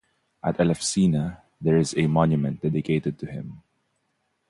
At 0.43 0.57
Elefsina 0.57 1.41
there 1.61 1.77
is 1.77 1.93
a 1.95 2.07
monument 2.07 2.63
dedicated 2.63 3.19
to 3.19 3.27
him. 3.27 3.61